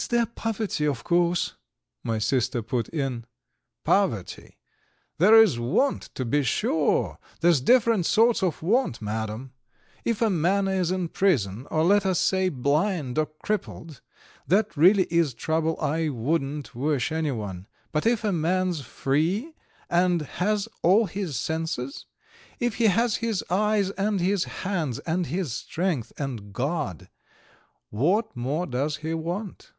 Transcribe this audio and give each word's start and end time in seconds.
"It's 0.00 0.06
their 0.06 0.24
poverty, 0.24 0.86
of 0.86 1.04
course," 1.04 1.52
my 2.02 2.18
sister 2.18 2.62
put 2.62 2.88
in. 2.88 3.26
"Poverty? 3.84 4.56
There 5.18 5.36
is 5.36 5.58
want 5.58 6.04
to 6.14 6.24
be 6.24 6.44
sure, 6.44 7.18
there's 7.42 7.60
different 7.60 8.06
sorts 8.06 8.42
of 8.42 8.62
want, 8.62 9.02
Madam. 9.02 9.52
If 10.02 10.22
a 10.22 10.30
man 10.30 10.66
is 10.66 10.90
in 10.90 11.08
prison, 11.10 11.66
or 11.70 11.84
let 11.84 12.06
us 12.06 12.18
say 12.18 12.48
blind 12.48 13.18
or 13.18 13.26
crippled, 13.44 14.00
that 14.46 14.74
really 14.78 15.06
is 15.10 15.34
trouble 15.34 15.78
I 15.78 16.08
wouldn't 16.08 16.74
wish 16.74 17.12
anyone, 17.12 17.66
but 17.92 18.06
if 18.06 18.24
a 18.24 18.32
man's 18.32 18.80
free 18.80 19.52
and 19.90 20.22
has 20.22 20.68
all 20.82 21.04
his 21.04 21.36
senses, 21.36 22.06
if 22.58 22.76
he 22.76 22.84
has 22.86 23.16
his 23.16 23.44
eyes 23.50 23.90
and 23.90 24.22
his 24.22 24.44
hands 24.44 25.00
and 25.00 25.26
his 25.26 25.52
strength 25.52 26.14
and 26.16 26.54
God, 26.54 27.10
what 27.90 28.34
more 28.34 28.64
does 28.66 28.96
he 28.96 29.12
want? 29.12 29.74